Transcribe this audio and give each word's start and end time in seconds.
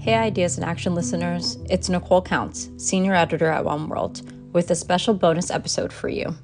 Hey, 0.00 0.14
Ideas 0.14 0.56
in 0.56 0.64
Action 0.64 0.94
listeners, 0.94 1.58
it's 1.68 1.90
Nicole 1.90 2.22
Counts, 2.22 2.70
Senior 2.78 3.12
Editor 3.12 3.50
at 3.50 3.66
One 3.66 3.86
World, 3.86 4.22
with 4.50 4.70
a 4.70 4.74
special 4.74 5.12
bonus 5.12 5.50
episode 5.50 5.92
for 5.92 6.08
you. 6.08 6.36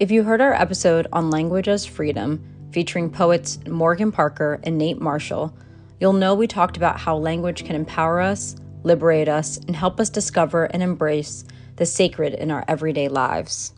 If 0.00 0.10
you 0.10 0.24
heard 0.24 0.40
our 0.40 0.52
episode 0.54 1.06
on 1.12 1.30
language 1.30 1.68
as 1.68 1.86
freedom, 1.86 2.44
featuring 2.72 3.10
poets 3.10 3.60
Morgan 3.68 4.10
Parker 4.10 4.58
and 4.64 4.76
Nate 4.76 5.00
Marshall, 5.00 5.54
you'll 6.00 6.14
know 6.14 6.34
we 6.34 6.48
talked 6.48 6.76
about 6.76 6.98
how 6.98 7.16
language 7.16 7.64
can 7.64 7.76
empower 7.76 8.20
us, 8.20 8.56
liberate 8.82 9.28
us, 9.28 9.56
and 9.56 9.76
help 9.76 10.00
us 10.00 10.10
discover 10.10 10.64
and 10.64 10.82
embrace 10.82 11.44
the 11.76 11.86
sacred 11.86 12.34
in 12.34 12.50
our 12.50 12.64
everyday 12.66 13.06
lives. 13.06 13.72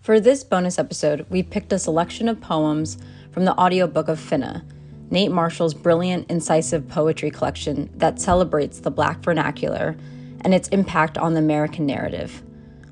For 0.00 0.20
this 0.20 0.44
bonus 0.44 0.78
episode, 0.78 1.26
we 1.30 1.42
picked 1.42 1.72
a 1.72 1.80
selection 1.80 2.28
of 2.28 2.40
poems 2.40 2.96
from 3.32 3.44
the 3.44 3.58
audiobook 3.58 4.06
of 4.06 4.20
Finna, 4.20 4.62
Nate 5.14 5.30
Marshall's 5.30 5.74
brilliant, 5.74 6.28
incisive 6.28 6.88
poetry 6.88 7.30
collection 7.30 7.88
that 7.94 8.20
celebrates 8.20 8.80
the 8.80 8.90
Black 8.90 9.20
vernacular 9.20 9.96
and 10.40 10.52
its 10.52 10.66
impact 10.70 11.16
on 11.16 11.34
the 11.34 11.38
American 11.38 11.86
narrative. 11.86 12.42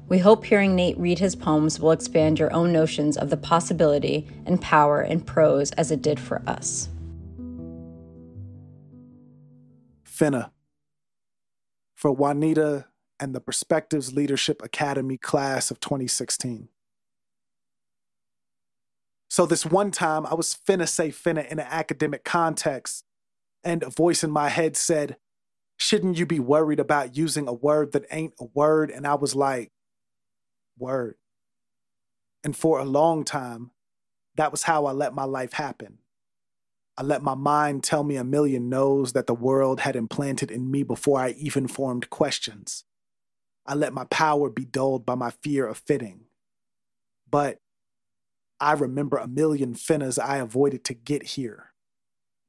We 0.09 0.19
hope 0.19 0.45
hearing 0.45 0.77
Nate 0.77 0.97
read 0.99 1.19
his 1.19 1.35
poems 1.35 1.80
will 1.80 1.91
expand 1.91 2.39
your 2.39 2.53
own 2.53 2.73
notions 2.73 3.16
of 3.16 3.29
the 3.29 3.37
possibility 3.37 4.29
and 4.47 4.61
power 4.61 5.03
in 5.03 5.23
prose 5.23 5.73
as 5.73 5.91
it 5.91 6.01
did 6.01 6.21
for 6.21 6.41
us. 6.47 6.89
Finna. 10.07 10.52
For 11.97 12.13
Juanita 12.13 12.87
and 13.19 13.35
the 13.35 13.41
Perspectives 13.41 14.13
Leadership 14.13 14.63
Academy 14.63 15.16
class 15.16 15.73
of 15.73 15.80
2016. 15.80 16.69
So 19.33 19.47
this 19.47 19.65
one 19.65 19.93
time 19.93 20.27
I 20.27 20.35
was 20.35 20.55
finna 20.55 20.87
say 20.87 21.09
finna 21.09 21.51
in 21.51 21.59
an 21.59 21.67
academic 21.71 22.23
context, 22.23 23.03
and 23.65 23.83
a 23.83 23.89
voice 23.89 24.23
in 24.23 24.31
my 24.31 24.51
head 24.51 24.77
said, 24.77 25.16
Shouldn't 25.79 26.19
you 26.19 26.27
be 26.27 26.39
worried 26.39 26.79
about 26.79 27.16
using 27.16 27.49
a 27.49 27.52
word 27.55 27.93
that 27.93 28.05
ain't 28.11 28.35
a 28.39 28.45
word? 28.52 28.91
And 28.91 29.07
I 29.07 29.15
was 29.15 29.35
like, 29.35 29.73
Word. 30.79 31.15
And 32.45 32.55
for 32.55 32.79
a 32.79 32.85
long 32.85 33.24
time, 33.24 33.71
that 34.37 34.51
was 34.51 34.65
how 34.65 34.85
I 34.85 34.93
let 34.93 35.15
my 35.15 35.24
life 35.24 35.55
happen. 35.55 36.01
I 36.99 37.02
let 37.02 37.23
my 37.23 37.35
mind 37.35 37.85
tell 37.85 38.05
me 38.05 38.17
a 38.17 38.24
million 38.24 38.69
no's 38.69 39.15
that 39.15 39.27
the 39.27 39.35
world 39.35 39.80
had 39.80 39.96
implanted 39.96 40.51
in 40.51 40.71
me 40.71 40.83
before 40.83 41.19
I 41.19 41.30
even 41.39 41.69
formed 41.69 42.11
questions. 42.11 42.85
I 43.65 43.77
let 43.77 43.95
my 43.95 44.05
power 44.05 44.51
be 44.51 44.67
dulled 44.67 45.07
by 45.07 45.15
my 45.15 45.30
fear 45.30 45.67
of 45.67 45.79
fitting. 45.79 46.27
But 47.30 47.62
I 48.63 48.74
remember 48.74 49.16
a 49.16 49.27
million 49.27 49.74
finnas 49.74 50.23
I 50.23 50.37
avoided 50.37 50.85
to 50.85 50.95
get 50.95 51.24
here. 51.24 51.73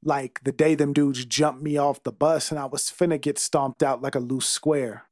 Like 0.00 0.40
the 0.44 0.52
day 0.52 0.76
them 0.76 0.92
dudes 0.92 1.24
jumped 1.24 1.60
me 1.60 1.76
off 1.76 2.04
the 2.04 2.12
bus 2.12 2.52
and 2.52 2.60
I 2.60 2.66
was 2.66 2.82
finna 2.82 3.20
get 3.20 3.36
stomped 3.36 3.82
out 3.82 4.00
like 4.00 4.14
a 4.14 4.20
loose 4.20 4.46
square. 4.46 5.08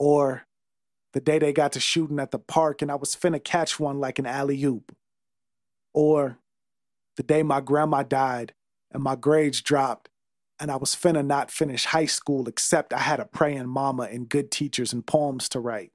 Or 0.00 0.42
the 1.12 1.20
day 1.20 1.38
they 1.38 1.52
got 1.52 1.70
to 1.72 1.80
shooting 1.80 2.18
at 2.18 2.32
the 2.32 2.40
park 2.40 2.82
and 2.82 2.90
I 2.90 2.96
was 2.96 3.14
finna 3.14 3.42
catch 3.42 3.78
one 3.78 4.00
like 4.00 4.18
an 4.18 4.26
alley 4.26 4.60
oop. 4.64 4.96
Or 5.94 6.38
the 7.16 7.22
day 7.22 7.44
my 7.44 7.60
grandma 7.60 8.02
died 8.02 8.52
and 8.90 9.04
my 9.04 9.14
grades 9.14 9.62
dropped 9.62 10.08
and 10.58 10.72
I 10.72 10.76
was 10.76 10.96
finna 10.96 11.24
not 11.24 11.52
finish 11.52 11.84
high 11.84 12.06
school 12.06 12.48
except 12.48 12.92
I 12.92 12.98
had 12.98 13.20
a 13.20 13.26
praying 13.26 13.68
mama 13.68 14.08
and 14.10 14.28
good 14.28 14.50
teachers 14.50 14.92
and 14.92 15.06
poems 15.06 15.48
to 15.50 15.60
write. 15.60 15.92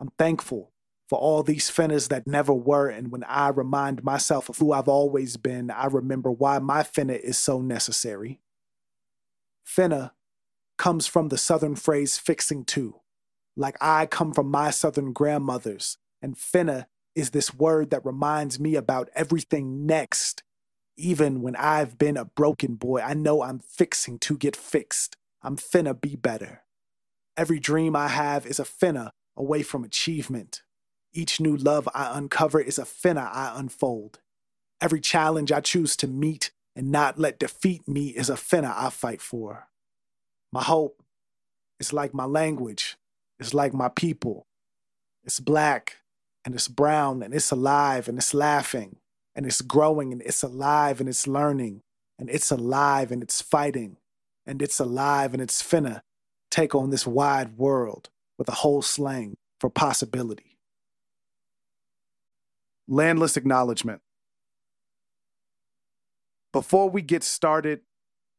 I'm 0.00 0.08
thankful 0.18 0.72
for 1.08 1.18
all 1.18 1.42
these 1.42 1.70
finnas 1.70 2.08
that 2.08 2.26
never 2.26 2.52
were. 2.52 2.88
And 2.88 3.10
when 3.12 3.24
I 3.24 3.48
remind 3.48 4.02
myself 4.02 4.48
of 4.48 4.58
who 4.58 4.72
I've 4.72 4.88
always 4.88 5.36
been, 5.36 5.70
I 5.70 5.86
remember 5.86 6.30
why 6.30 6.58
my 6.58 6.82
finna 6.82 7.18
is 7.18 7.38
so 7.38 7.60
necessary. 7.60 8.40
Finna 9.66 10.12
comes 10.78 11.06
from 11.06 11.28
the 11.28 11.38
Southern 11.38 11.76
phrase 11.76 12.18
fixing 12.18 12.64
to, 12.66 13.00
like 13.56 13.76
I 13.80 14.06
come 14.06 14.32
from 14.32 14.50
my 14.50 14.70
Southern 14.70 15.12
grandmothers. 15.12 15.98
And 16.20 16.36
finna 16.36 16.86
is 17.14 17.30
this 17.30 17.54
word 17.54 17.90
that 17.90 18.04
reminds 18.04 18.60
me 18.60 18.74
about 18.74 19.08
everything 19.14 19.86
next. 19.86 20.42
Even 20.96 21.42
when 21.42 21.56
I've 21.56 21.98
been 21.98 22.16
a 22.16 22.24
broken 22.24 22.74
boy, 22.74 23.00
I 23.00 23.14
know 23.14 23.42
I'm 23.42 23.58
fixing 23.58 24.18
to 24.20 24.36
get 24.36 24.56
fixed. 24.56 25.16
I'm 25.42 25.56
finna 25.56 25.98
be 25.98 26.16
better. 26.16 26.62
Every 27.36 27.60
dream 27.60 27.94
I 27.94 28.08
have 28.08 28.46
is 28.46 28.58
a 28.58 28.64
finna 28.64 29.10
away 29.36 29.62
from 29.62 29.84
achievement. 29.84 30.62
Each 31.16 31.40
new 31.40 31.56
love 31.56 31.88
I 31.94 32.18
uncover 32.18 32.60
is 32.60 32.78
a 32.78 32.82
finna 32.82 33.30
I 33.32 33.54
unfold. 33.56 34.18
Every 34.82 35.00
challenge 35.00 35.50
I 35.50 35.60
choose 35.60 35.96
to 35.96 36.06
meet 36.06 36.50
and 36.76 36.92
not 36.92 37.18
let 37.18 37.38
defeat 37.38 37.88
me 37.88 38.08
is 38.08 38.28
a 38.28 38.34
finna 38.34 38.74
I 38.76 38.90
fight 38.90 39.22
for. 39.22 39.66
My 40.52 40.62
hope 40.62 41.02
is 41.80 41.94
like 41.94 42.12
my 42.12 42.26
language, 42.26 42.98
it's 43.38 43.54
like 43.54 43.72
my 43.72 43.88
people. 43.88 44.46
It's 45.24 45.40
black 45.40 46.02
and 46.44 46.54
it's 46.54 46.68
brown 46.68 47.22
and 47.22 47.32
it's 47.32 47.50
alive 47.50 48.08
and 48.08 48.18
it's 48.18 48.34
laughing 48.34 48.98
and 49.34 49.46
it's 49.46 49.62
growing 49.62 50.12
and 50.12 50.20
it's 50.20 50.42
alive 50.42 51.00
and 51.00 51.08
it's 51.08 51.26
learning 51.26 51.80
and 52.18 52.28
it's 52.28 52.50
alive 52.50 53.10
and 53.10 53.22
it's 53.22 53.40
fighting 53.40 53.96
and 54.44 54.60
it's 54.60 54.78
alive 54.78 55.32
and 55.32 55.42
it's 55.42 55.62
finna 55.62 56.02
take 56.50 56.74
on 56.74 56.90
this 56.90 57.06
wide 57.06 57.56
world 57.56 58.10
with 58.38 58.50
a 58.50 58.56
whole 58.56 58.82
slang 58.82 59.34
for 59.58 59.70
possibility. 59.70 60.55
Landless 62.88 63.36
acknowledgement. 63.36 64.00
Before 66.52 66.88
we 66.88 67.02
get 67.02 67.24
started, 67.24 67.80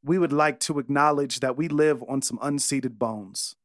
we 0.04 0.18
would 0.18 0.32
like 0.32 0.60
to 0.62 0.80
acknowledge 0.80 1.42
that 1.42 1.58
we 1.58 1.68
live 1.68 2.04
on 2.08 2.22
some 2.22 2.38
unceded 2.40 2.98
bones. 2.98 3.56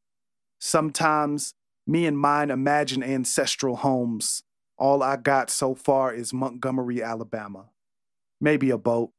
Sometimes 0.59 1.54
me 1.87 2.06
and 2.06 2.19
mine 2.19 2.50
imagine 2.50 3.03
ancestral 3.03 3.76
homes. 3.76 4.43
All 4.76 5.03
I 5.03 5.16
got 5.16 5.50
so 5.50 5.75
far 5.75 6.12
is 6.12 6.32
Montgomery, 6.32 7.03
Alabama. 7.03 7.70
Maybe 8.41 8.70
a 8.70 8.78
boat, 8.78 9.10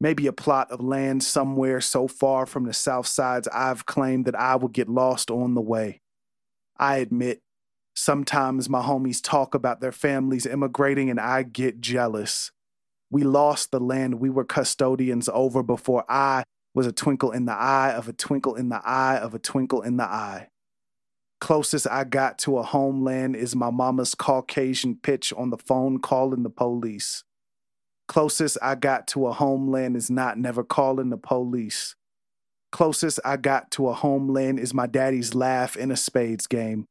maybe 0.00 0.26
a 0.26 0.32
plot 0.32 0.70
of 0.70 0.80
land 0.80 1.22
somewhere 1.22 1.80
so 1.80 2.08
far 2.08 2.44
from 2.46 2.64
the 2.64 2.72
south 2.72 3.06
sides 3.06 3.48
I've 3.48 3.86
claimed 3.86 4.24
that 4.24 4.34
I 4.34 4.56
will 4.56 4.68
get 4.68 4.88
lost 4.88 5.30
on 5.30 5.54
the 5.54 5.60
way. 5.60 6.00
I 6.76 6.96
admit 6.96 7.42
Sometimes 8.00 8.68
my 8.68 8.80
homies 8.80 9.20
talk 9.20 9.56
about 9.56 9.80
their 9.80 9.90
families 9.90 10.46
immigrating 10.46 11.10
and 11.10 11.18
I 11.18 11.42
get 11.42 11.80
jealous. 11.80 12.52
We 13.10 13.24
lost 13.24 13.72
the 13.72 13.80
land 13.80 14.20
we 14.20 14.30
were 14.30 14.44
custodians 14.44 15.28
over 15.32 15.64
before 15.64 16.04
I 16.08 16.44
was 16.74 16.86
a 16.86 16.92
twinkle 16.92 17.32
in 17.32 17.46
the 17.46 17.56
eye 17.56 17.90
of 17.92 18.06
a 18.06 18.12
twinkle 18.12 18.54
in 18.54 18.68
the 18.68 18.80
eye 18.84 19.18
of 19.18 19.34
a 19.34 19.40
twinkle 19.40 19.82
in 19.82 19.96
the 19.96 20.04
eye. 20.04 20.46
Closest 21.40 21.88
I 21.90 22.04
got 22.04 22.38
to 22.38 22.58
a 22.58 22.62
homeland 22.62 23.34
is 23.34 23.56
my 23.56 23.70
mama's 23.70 24.14
Caucasian 24.14 24.94
pitch 25.02 25.32
on 25.36 25.50
the 25.50 25.58
phone 25.58 25.98
calling 25.98 26.44
the 26.44 26.50
police. 26.50 27.24
Closest 28.06 28.58
I 28.62 28.76
got 28.76 29.08
to 29.08 29.26
a 29.26 29.32
homeland 29.32 29.96
is 29.96 30.08
not 30.08 30.38
never 30.38 30.62
calling 30.62 31.10
the 31.10 31.18
police. 31.18 31.96
Closest 32.70 33.18
I 33.24 33.38
got 33.38 33.72
to 33.72 33.88
a 33.88 33.92
homeland 33.92 34.60
is 34.60 34.72
my 34.72 34.86
daddy's 34.86 35.34
laugh 35.34 35.76
in 35.76 35.90
a 35.90 35.96
spades 35.96 36.46
game. 36.46 36.86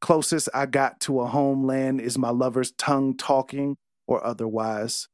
Closest 0.00 0.48
I 0.52 0.66
got 0.66 1.00
to 1.00 1.20
a 1.20 1.26
homeland 1.26 2.00
is 2.00 2.18
my 2.18 2.30
lover's 2.30 2.72
tongue 2.72 3.16
talking 3.16 3.76
or 4.06 4.24
otherwise. 4.24 5.08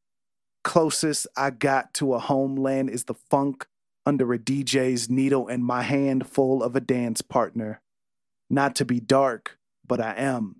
Closest 0.64 1.26
I 1.36 1.50
got 1.50 1.94
to 1.94 2.14
a 2.14 2.18
homeland 2.18 2.90
is 2.90 3.04
the 3.04 3.14
funk 3.14 3.66
under 4.04 4.32
a 4.32 4.38
DJ's 4.38 5.08
needle 5.08 5.48
and 5.48 5.64
my 5.64 5.82
hand 5.82 6.28
full 6.28 6.62
of 6.62 6.74
a 6.74 6.80
dance 6.80 7.22
partner. 7.22 7.80
Not 8.50 8.74
to 8.76 8.84
be 8.84 9.00
dark, 9.00 9.58
but 9.86 10.00
I 10.00 10.14
am. 10.16 10.56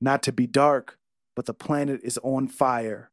Not 0.00 0.22
to 0.24 0.32
be 0.32 0.46
dark, 0.46 0.98
but 1.36 1.46
the 1.46 1.54
planet 1.54 2.00
is 2.02 2.18
on 2.22 2.48
fire. 2.48 3.10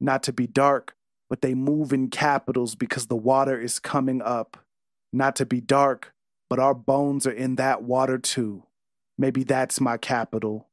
Not 0.00 0.22
to 0.24 0.32
be 0.32 0.46
dark, 0.46 0.94
but 1.28 1.42
they 1.42 1.54
move 1.54 1.92
in 1.92 2.08
capitals 2.08 2.74
because 2.74 3.06
the 3.06 3.16
water 3.16 3.60
is 3.60 3.78
coming 3.78 4.22
up. 4.22 4.56
Not 5.12 5.36
to 5.36 5.46
be 5.46 5.60
dark, 5.60 6.12
but 6.48 6.58
our 6.58 6.74
bones 6.74 7.26
are 7.26 7.32
in 7.32 7.56
that 7.56 7.82
water 7.82 8.18
too. 8.18 8.64
Maybe 9.20 9.44
that's 9.44 9.82
my 9.82 9.98
capital. 9.98 10.70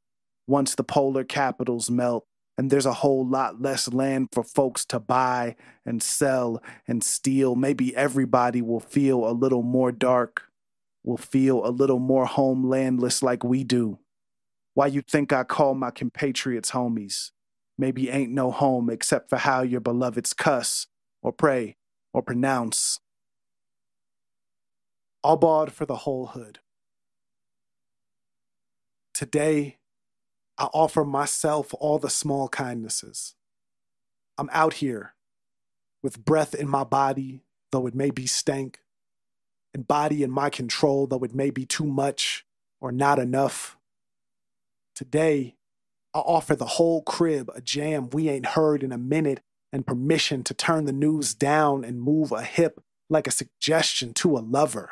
Once 0.47 0.73
the 0.73 0.83
polar 0.83 1.25
capitals 1.25 1.91
melt, 1.91 2.25
and 2.57 2.71
there's 2.71 2.85
a 2.85 2.93
whole 2.93 3.27
lot 3.27 3.61
less 3.61 3.91
land 3.91 4.29
for 4.31 4.41
folks 4.41 4.85
to 4.85 5.01
buy 5.01 5.57
and 5.85 6.01
sell 6.01 6.63
and 6.87 7.03
steal, 7.03 7.55
maybe 7.55 7.93
everybody 7.93 8.61
will 8.61 8.79
feel 8.79 9.27
a 9.27 9.35
little 9.35 9.63
more 9.63 9.91
dark, 9.91 10.43
will 11.03 11.17
feel 11.17 11.67
a 11.67 11.71
little 11.71 11.99
more 11.99 12.25
homelandless 12.25 13.21
like 13.21 13.43
we 13.43 13.65
do. 13.65 13.99
Why 14.75 14.87
you 14.87 15.01
think 15.01 15.33
I 15.33 15.43
call 15.43 15.75
my 15.75 15.91
compatriots 15.91 16.71
homies? 16.71 17.31
Maybe 17.77 18.09
ain't 18.09 18.31
no 18.31 18.51
home 18.51 18.89
except 18.89 19.29
for 19.29 19.39
how 19.39 19.61
your 19.61 19.81
beloveds 19.81 20.31
cuss 20.31 20.87
or 21.21 21.33
pray 21.33 21.75
or 22.13 22.21
pronounce. 22.21 23.01
All 25.21 25.67
for 25.67 25.85
the 25.85 25.97
whole 25.97 26.27
hood. 26.27 26.59
Today, 29.17 29.79
I 30.59 30.65
offer 30.65 31.03
myself 31.03 31.73
all 31.79 31.97
the 31.97 32.07
small 32.07 32.47
kindnesses. 32.47 33.33
I'm 34.37 34.47
out 34.53 34.75
here 34.75 35.15
with 36.03 36.23
breath 36.23 36.53
in 36.53 36.67
my 36.69 36.83
body, 36.83 37.41
though 37.71 37.87
it 37.87 37.95
may 37.95 38.11
be 38.11 38.27
stank, 38.27 38.79
and 39.73 39.87
body 39.87 40.21
in 40.21 40.29
my 40.29 40.51
control, 40.51 41.07
though 41.07 41.23
it 41.23 41.33
may 41.33 41.49
be 41.49 41.65
too 41.65 41.87
much 41.87 42.45
or 42.79 42.91
not 42.91 43.17
enough. 43.17 43.79
Today, 44.93 45.55
I 46.13 46.19
offer 46.19 46.55
the 46.55 46.65
whole 46.77 47.01
crib 47.01 47.49
a 47.55 47.61
jam 47.61 48.11
we 48.11 48.29
ain't 48.29 48.45
heard 48.45 48.83
in 48.83 48.91
a 48.91 48.99
minute 48.99 49.41
and 49.73 49.87
permission 49.87 50.43
to 50.43 50.53
turn 50.53 50.85
the 50.85 50.93
news 50.93 51.33
down 51.33 51.83
and 51.83 51.99
move 51.99 52.31
a 52.31 52.43
hip 52.43 52.83
like 53.09 53.25
a 53.25 53.31
suggestion 53.31 54.13
to 54.13 54.37
a 54.37 54.45
lover. 54.45 54.91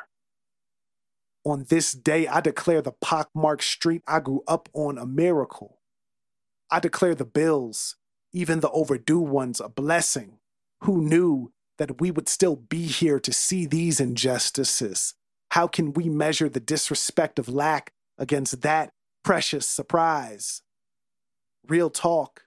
On 1.45 1.65
this 1.69 1.92
day, 1.92 2.27
I 2.27 2.42
declare 2.42 2.81
the 2.81 2.92
pockmarked 2.92 3.63
street 3.63 4.01
I 4.07 4.19
grew 4.19 4.44
up 4.47 4.68
on 4.74 4.97
a 4.97 5.06
miracle. 5.06 5.80
I 6.71 6.80
declare 6.80 7.13
the 7.13 7.24
bills, 7.24 7.97
even 8.33 8.62
the 8.62 8.71
overdue 8.71 9.19
ones, 9.19 9.59
a 9.62 9.69
blessing. 9.69 10.39
Who 10.81 11.01
knew 11.01 11.53
that 11.77 12.01
we 12.01 12.09
would 12.09 12.27
still 12.27 12.56
be 12.56 12.88
here 12.88 13.19
to 13.19 13.31
see 13.31 13.68
these 13.68 14.00
injustices? 14.00 15.13
How 15.51 15.68
can 15.68 15.94
we 15.94 16.09
measure 16.09 16.50
the 16.50 16.59
disrespect 16.59 17.38
of 17.38 17.48
lack 17.48 17.94
against 18.18 18.62
that 18.63 18.91
precious 19.24 19.68
surprise? 19.68 20.63
Real 21.68 21.91
talk. 21.91 22.41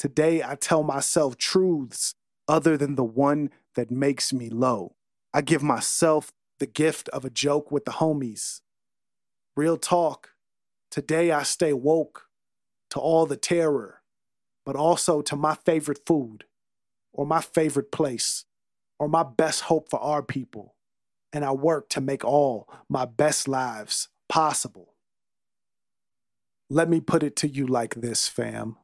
Today 0.00 0.42
I 0.42 0.56
tell 0.56 0.82
myself 0.82 1.36
truths 1.36 2.14
other 2.48 2.76
than 2.76 2.96
the 2.96 3.04
one 3.04 3.50
that 3.76 3.92
makes 3.92 4.32
me 4.32 4.50
low. 4.50 4.96
I 5.32 5.42
give 5.42 5.62
myself 5.62 6.32
the 6.62 6.66
gift 6.66 7.08
of 7.08 7.24
a 7.24 7.30
joke 7.30 7.72
with 7.72 7.84
the 7.84 7.90
homies. 7.90 8.60
Real 9.56 9.76
talk. 9.76 10.28
Today 10.92 11.32
I 11.32 11.42
stay 11.42 11.72
woke 11.72 12.28
to 12.90 13.00
all 13.00 13.26
the 13.26 13.36
terror, 13.36 14.02
but 14.64 14.76
also 14.76 15.22
to 15.22 15.34
my 15.34 15.56
favorite 15.66 16.06
food 16.06 16.44
or 17.12 17.26
my 17.26 17.40
favorite 17.40 17.90
place 17.90 18.44
or 19.00 19.08
my 19.08 19.24
best 19.24 19.62
hope 19.62 19.90
for 19.90 19.98
our 19.98 20.22
people. 20.22 20.76
And 21.32 21.44
I 21.44 21.50
work 21.50 21.88
to 21.88 22.00
make 22.00 22.24
all 22.24 22.72
my 22.88 23.06
best 23.06 23.48
lives 23.48 24.08
possible. 24.28 24.94
Let 26.70 26.88
me 26.88 27.00
put 27.00 27.24
it 27.24 27.34
to 27.38 27.48
you 27.48 27.66
like 27.66 27.96
this, 27.96 28.28
fam. 28.28 28.76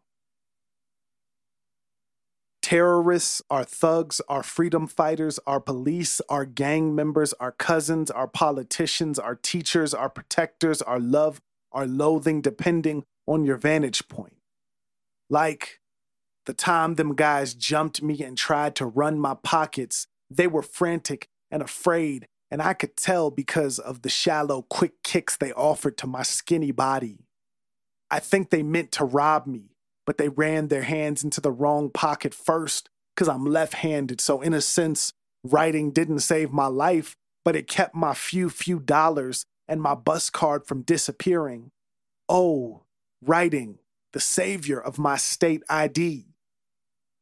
Terrorists, 2.68 3.40
our 3.48 3.64
thugs, 3.64 4.20
our 4.28 4.42
freedom 4.42 4.86
fighters, 4.86 5.40
our 5.46 5.58
police, 5.58 6.20
our 6.28 6.44
gang 6.44 6.94
members, 6.94 7.32
our 7.40 7.52
cousins, 7.52 8.10
our 8.10 8.28
politicians, 8.28 9.18
our 9.18 9.34
teachers, 9.34 9.94
our 9.94 10.10
protectors, 10.10 10.82
our 10.82 11.00
love, 11.00 11.40
our 11.72 11.86
loathing, 11.86 12.42
depending 12.42 13.04
on 13.26 13.46
your 13.46 13.56
vantage 13.56 14.06
point. 14.08 14.36
Like 15.30 15.80
the 16.44 16.52
time 16.52 16.96
them 16.96 17.14
guys 17.14 17.54
jumped 17.54 18.02
me 18.02 18.22
and 18.22 18.36
tried 18.36 18.74
to 18.74 18.84
run 18.84 19.18
my 19.18 19.32
pockets, 19.42 20.06
they 20.28 20.46
were 20.46 20.60
frantic 20.60 21.26
and 21.50 21.62
afraid, 21.62 22.26
and 22.50 22.60
I 22.60 22.74
could 22.74 22.98
tell 22.98 23.30
because 23.30 23.78
of 23.78 24.02
the 24.02 24.10
shallow, 24.10 24.60
quick 24.60 25.02
kicks 25.02 25.38
they 25.38 25.54
offered 25.54 25.96
to 25.96 26.06
my 26.06 26.22
skinny 26.22 26.72
body. 26.72 27.24
I 28.10 28.18
think 28.18 28.50
they 28.50 28.62
meant 28.62 28.92
to 28.92 29.06
rob 29.06 29.46
me, 29.46 29.70
but 30.08 30.16
they 30.16 30.30
ran 30.30 30.68
their 30.68 30.84
hands 30.84 31.22
into 31.22 31.38
the 31.38 31.52
wrong 31.52 31.90
pocket 31.90 32.32
first 32.32 32.88
because 33.14 33.28
I'm 33.28 33.44
left 33.44 33.74
handed. 33.74 34.22
So, 34.22 34.40
in 34.40 34.54
a 34.54 34.62
sense, 34.62 35.12
writing 35.44 35.90
didn't 35.90 36.20
save 36.20 36.50
my 36.50 36.64
life, 36.64 37.14
but 37.44 37.54
it 37.54 37.68
kept 37.68 37.94
my 37.94 38.14
few, 38.14 38.48
few 38.48 38.80
dollars 38.80 39.44
and 39.68 39.82
my 39.82 39.94
bus 39.94 40.30
card 40.30 40.66
from 40.66 40.80
disappearing. 40.80 41.72
Oh, 42.26 42.84
writing, 43.20 43.80
the 44.14 44.18
savior 44.18 44.80
of 44.80 44.98
my 44.98 45.18
state 45.18 45.62
ID. 45.68 46.24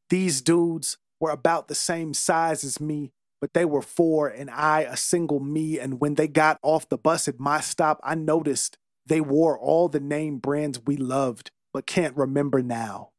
These 0.08 0.40
dudes 0.40 0.96
were 1.18 1.30
about 1.30 1.66
the 1.66 1.74
same 1.74 2.14
size 2.14 2.62
as 2.62 2.80
me, 2.80 3.10
but 3.40 3.52
they 3.52 3.64
were 3.64 3.82
four 3.82 4.28
and 4.28 4.48
I 4.48 4.82
a 4.82 4.96
single 4.96 5.40
me. 5.40 5.80
And 5.80 6.00
when 6.00 6.14
they 6.14 6.28
got 6.28 6.60
off 6.62 6.88
the 6.88 6.98
bus 6.98 7.26
at 7.26 7.40
my 7.40 7.58
stop, 7.58 8.00
I 8.04 8.14
noticed 8.14 8.78
they 9.04 9.20
wore 9.20 9.58
all 9.58 9.88
the 9.88 9.98
name 9.98 10.38
brands 10.38 10.82
we 10.86 10.96
loved, 10.96 11.50
but 11.76 11.84
can't 11.84 12.16
remember 12.16 12.62
now. 12.62 13.10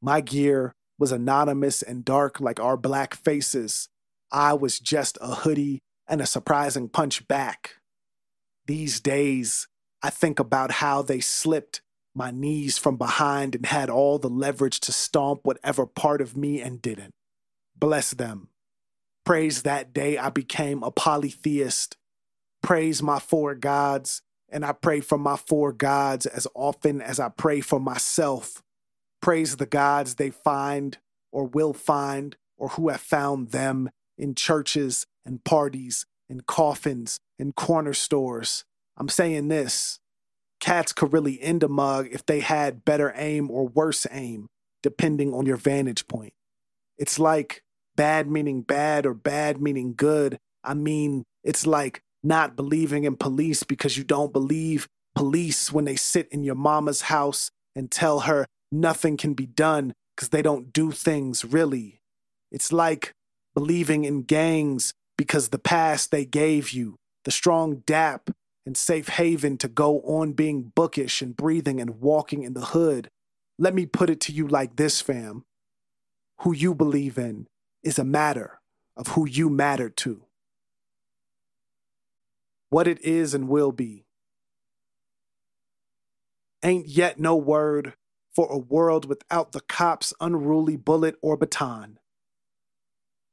My 0.00 0.20
gear 0.20 0.72
was 1.00 1.10
anonymous 1.10 1.82
and 1.82 2.04
dark 2.04 2.38
like 2.38 2.60
our 2.60 2.76
black 2.76 3.12
faces. 3.12 3.88
I 4.30 4.52
was 4.52 4.78
just 4.78 5.18
a 5.20 5.34
hoodie 5.34 5.80
and 6.06 6.20
a 6.20 6.26
surprising 6.26 6.88
punch 6.88 7.26
back. 7.26 7.72
These 8.68 9.00
days, 9.00 9.66
I 10.00 10.10
think 10.10 10.38
about 10.38 10.70
how 10.70 11.02
they 11.02 11.18
slipped 11.18 11.82
my 12.14 12.30
knees 12.30 12.78
from 12.78 12.96
behind 12.96 13.56
and 13.56 13.66
had 13.66 13.90
all 13.90 14.20
the 14.20 14.30
leverage 14.30 14.78
to 14.82 14.92
stomp 14.92 15.40
whatever 15.42 15.84
part 15.84 16.20
of 16.20 16.36
me 16.36 16.60
and 16.60 16.80
didn't. 16.80 17.14
Bless 17.76 18.12
them. 18.12 18.46
Praise 19.26 19.62
that 19.62 19.92
day 19.92 20.18
I 20.18 20.30
became 20.30 20.84
a 20.84 20.92
polytheist. 20.92 21.96
Praise 22.62 23.02
my 23.02 23.18
four 23.18 23.56
gods 23.56 24.22
and 24.54 24.64
I 24.64 24.70
pray 24.70 25.00
for 25.00 25.18
my 25.18 25.36
four 25.36 25.72
gods 25.72 26.26
as 26.26 26.46
often 26.54 27.02
as 27.02 27.18
I 27.18 27.28
pray 27.28 27.60
for 27.60 27.80
myself. 27.80 28.62
Praise 29.20 29.56
the 29.56 29.66
gods 29.66 30.14
they 30.14 30.30
find 30.30 30.96
or 31.32 31.44
will 31.44 31.72
find 31.72 32.36
or 32.56 32.68
who 32.68 32.88
have 32.88 33.00
found 33.00 33.50
them 33.50 33.90
in 34.16 34.36
churches 34.36 35.06
and 35.26 35.42
parties, 35.42 36.06
in 36.28 36.42
coffins, 36.42 37.18
in 37.36 37.50
corner 37.52 37.92
stores. 37.92 38.64
I'm 38.96 39.08
saying 39.08 39.48
this 39.48 39.98
cats 40.60 40.92
could 40.92 41.12
really 41.12 41.42
end 41.42 41.64
a 41.64 41.68
mug 41.68 42.08
if 42.12 42.24
they 42.24 42.38
had 42.38 42.84
better 42.84 43.12
aim 43.16 43.50
or 43.50 43.66
worse 43.66 44.06
aim, 44.12 44.46
depending 44.84 45.34
on 45.34 45.46
your 45.46 45.56
vantage 45.56 46.06
point. 46.06 46.32
It's 46.96 47.18
like 47.18 47.64
bad 47.96 48.30
meaning 48.30 48.62
bad 48.62 49.04
or 49.04 49.14
bad 49.14 49.60
meaning 49.60 49.94
good. 49.96 50.38
I 50.62 50.74
mean, 50.74 51.24
it's 51.42 51.66
like 51.66 52.03
not 52.24 52.56
believing 52.56 53.04
in 53.04 53.16
police 53.16 53.62
because 53.62 53.96
you 53.96 54.04
don't 54.04 54.32
believe 54.32 54.88
police 55.14 55.72
when 55.72 55.84
they 55.84 55.96
sit 55.96 56.28
in 56.30 56.42
your 56.42 56.54
mama's 56.54 57.02
house 57.02 57.50
and 57.76 57.90
tell 57.90 58.20
her 58.20 58.46
nothing 58.72 59.16
can 59.16 59.34
be 59.34 59.46
done 59.46 59.92
because 60.16 60.30
they 60.30 60.42
don't 60.42 60.72
do 60.72 60.90
things 60.90 61.44
really. 61.44 62.00
It's 62.50 62.72
like 62.72 63.12
believing 63.54 64.04
in 64.04 64.22
gangs 64.22 64.92
because 65.16 65.48
the 65.48 65.58
past 65.58 66.10
they 66.10 66.24
gave 66.24 66.70
you, 66.70 66.96
the 67.24 67.30
strong 67.30 67.82
dap 67.86 68.30
and 68.66 68.76
safe 68.76 69.08
haven 69.08 69.58
to 69.58 69.68
go 69.68 70.00
on 70.00 70.32
being 70.32 70.72
bookish 70.74 71.20
and 71.20 71.36
breathing 71.36 71.80
and 71.80 72.00
walking 72.00 72.42
in 72.42 72.54
the 72.54 72.66
hood. 72.66 73.08
Let 73.58 73.74
me 73.74 73.86
put 73.86 74.10
it 74.10 74.20
to 74.22 74.32
you 74.32 74.48
like 74.48 74.76
this, 74.76 75.00
fam. 75.00 75.44
Who 76.40 76.52
you 76.54 76.74
believe 76.74 77.18
in 77.18 77.46
is 77.82 77.98
a 77.98 78.04
matter 78.04 78.60
of 78.96 79.08
who 79.08 79.28
you 79.28 79.50
matter 79.50 79.88
to 79.88 80.24
what 82.74 82.88
it 82.88 83.00
is 83.04 83.34
and 83.34 83.48
will 83.48 83.70
be. 83.70 84.04
Ain't 86.64 86.88
yet 86.88 87.20
no 87.20 87.36
word 87.36 87.94
for 88.34 88.50
a 88.50 88.58
world 88.58 89.04
without 89.04 89.52
the 89.52 89.60
cop's 89.60 90.12
unruly 90.20 90.76
bullet 90.76 91.14
or 91.22 91.36
baton. 91.36 92.00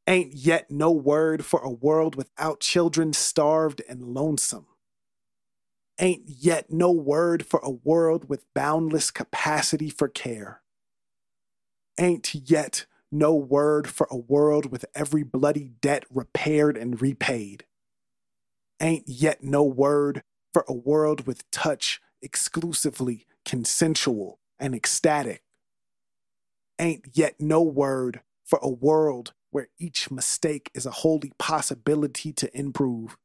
Ain't 0.05 0.35
yet 0.35 0.69
no 0.69 0.91
word 0.91 1.43
for 1.43 1.59
a 1.61 1.71
world 1.71 2.15
without 2.15 2.59
children 2.59 3.13
starved 3.13 3.81
and 3.89 4.03
lonesome. 4.03 4.67
Ain't 5.99 6.21
yet 6.27 6.71
no 6.71 6.91
word 6.91 7.43
for 7.43 7.59
a 7.63 7.71
world 7.71 8.29
with 8.29 8.45
boundless 8.53 9.09
capacity 9.09 9.89
for 9.89 10.07
care. 10.07 10.61
Ain't 11.99 12.35
yet 12.35 12.85
no 13.11 13.33
word 13.33 13.87
for 13.89 14.07
a 14.11 14.17
world 14.17 14.71
with 14.71 14.85
every 14.93 15.23
bloody 15.23 15.71
debt 15.81 16.05
repaired 16.11 16.77
and 16.77 17.01
repaid 17.01 17.65
ain't 18.81 19.07
yet 19.07 19.43
no 19.43 19.63
word 19.63 20.23
for 20.53 20.65
a 20.67 20.73
world 20.73 21.27
with 21.27 21.49
touch 21.51 22.01
exclusively 22.21 23.25
consensual 23.45 24.39
and 24.59 24.75
ecstatic. 24.75 25.43
Ain't 26.79 27.05
yet 27.13 27.35
no 27.39 27.61
word 27.61 28.21
for 28.43 28.59
a 28.61 28.69
world 28.69 29.33
where 29.51 29.69
each 29.79 30.09
mistake 30.09 30.71
is 30.73 30.85
a 30.85 30.91
holy 30.91 31.31
possibility 31.37 32.33
to 32.33 32.57
improve. 32.57 33.17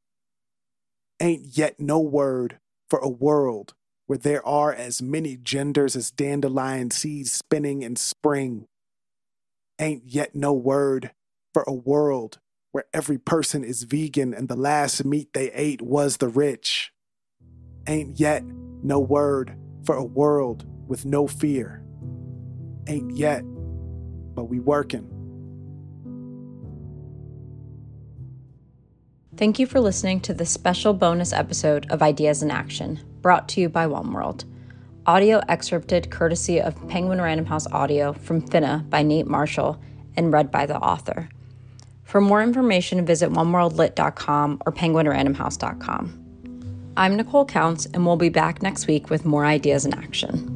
Ain't 1.20 1.56
yet 1.56 1.80
no 1.80 1.98
word 2.00 2.58
for 2.90 2.98
a 2.98 3.08
world 3.08 3.74
where 4.06 4.18
there 4.18 4.46
are 4.46 4.72
as 4.72 5.02
many 5.02 5.36
genders 5.36 5.96
as 5.96 6.10
dandelion 6.10 6.90
seeds 6.90 7.32
spinning 7.32 7.82
in 7.82 7.96
spring. 7.96 8.66
Ain't 9.78 10.04
yet 10.06 10.34
no 10.34 10.52
word 10.52 11.12
for 11.54 11.64
a 11.66 11.72
world 11.72 12.38
where 12.76 12.84
every 12.92 13.16
person 13.16 13.64
is 13.64 13.84
vegan 13.84 14.34
and 14.34 14.50
the 14.50 14.54
last 14.54 15.02
meat 15.02 15.32
they 15.32 15.50
ate 15.52 15.80
was 15.80 16.18
the 16.18 16.28
rich. 16.28 16.92
Ain't 17.86 18.20
yet 18.20 18.44
no 18.82 19.00
word 19.00 19.56
for 19.86 19.94
a 19.94 20.04
world 20.04 20.66
with 20.86 21.06
no 21.06 21.26
fear. 21.26 21.82
Ain't 22.86 23.16
yet, 23.16 23.40
but 24.34 24.44
we 24.50 24.60
working. 24.60 25.10
Thank 29.38 29.58
you 29.58 29.66
for 29.66 29.80
listening 29.80 30.20
to 30.20 30.34
this 30.34 30.50
special 30.50 30.92
bonus 30.92 31.32
episode 31.32 31.86
of 31.88 32.02
Ideas 32.02 32.42
in 32.42 32.50
Action, 32.50 33.00
brought 33.22 33.48
to 33.48 33.60
you 33.62 33.70
by 33.70 33.86
One 33.86 34.12
World. 34.12 34.44
Audio 35.06 35.40
excerpted 35.48 36.10
courtesy 36.10 36.60
of 36.60 36.76
Penguin 36.88 37.22
Random 37.22 37.46
House 37.46 37.66
Audio 37.72 38.12
from 38.12 38.42
Finna 38.42 38.86
by 38.90 39.02
Nate 39.02 39.26
Marshall 39.26 39.80
and 40.14 40.30
read 40.30 40.50
by 40.50 40.66
the 40.66 40.76
author. 40.76 41.30
For 42.06 42.20
more 42.20 42.40
information, 42.40 43.04
visit 43.04 43.30
oneworldlit.com 43.30 44.62
or 44.64 44.72
penguinrandomhouse.com. 44.72 46.22
I'm 46.96 47.16
Nicole 47.16 47.44
Counts, 47.44 47.86
and 47.86 48.06
we'll 48.06 48.16
be 48.16 48.28
back 48.28 48.62
next 48.62 48.86
week 48.86 49.10
with 49.10 49.24
more 49.24 49.44
ideas 49.44 49.84
in 49.84 49.92
action. 49.92 50.55